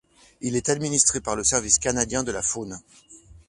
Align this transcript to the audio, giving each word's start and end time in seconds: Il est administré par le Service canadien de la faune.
Il 0.41 0.55
est 0.55 0.69
administré 0.69 1.21
par 1.21 1.35
le 1.35 1.43
Service 1.43 1.77
canadien 1.77 2.23
de 2.23 2.31
la 2.31 2.41
faune. 2.41 2.79